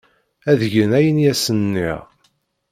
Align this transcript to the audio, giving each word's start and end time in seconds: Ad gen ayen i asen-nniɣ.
Ad 0.51 0.61
gen 0.71 0.91
ayen 0.99 1.23
i 1.23 1.25
asen-nniɣ. 1.31 2.01